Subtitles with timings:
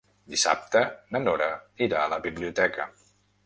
[0.35, 0.81] Dissabte
[1.17, 1.51] na Nora
[1.89, 2.93] irà a la biblioteca.